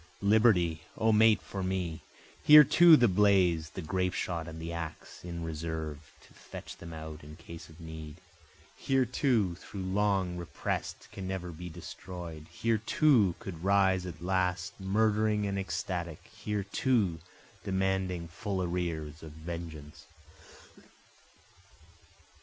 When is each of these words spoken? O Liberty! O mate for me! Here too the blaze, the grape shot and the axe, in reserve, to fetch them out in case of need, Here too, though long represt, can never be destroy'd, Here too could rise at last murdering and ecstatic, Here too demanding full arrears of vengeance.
O 0.19 0.25
Liberty! 0.25 0.81
O 0.97 1.11
mate 1.11 1.43
for 1.43 1.61
me! 1.61 2.01
Here 2.43 2.63
too 2.63 2.97
the 2.97 3.07
blaze, 3.07 3.69
the 3.69 3.83
grape 3.83 4.15
shot 4.15 4.47
and 4.47 4.59
the 4.59 4.73
axe, 4.73 5.23
in 5.23 5.43
reserve, 5.43 6.11
to 6.25 6.33
fetch 6.33 6.75
them 6.77 6.91
out 6.91 7.23
in 7.23 7.35
case 7.35 7.69
of 7.69 7.79
need, 7.79 8.15
Here 8.75 9.05
too, 9.05 9.57
though 9.71 9.77
long 9.77 10.37
represt, 10.39 11.11
can 11.11 11.27
never 11.27 11.51
be 11.51 11.69
destroy'd, 11.69 12.47
Here 12.49 12.79
too 12.79 13.35
could 13.37 13.63
rise 13.63 14.07
at 14.07 14.23
last 14.23 14.73
murdering 14.79 15.45
and 15.45 15.59
ecstatic, 15.59 16.25
Here 16.35 16.63
too 16.63 17.19
demanding 17.63 18.27
full 18.27 18.63
arrears 18.63 19.21
of 19.21 19.33
vengeance. 19.33 20.07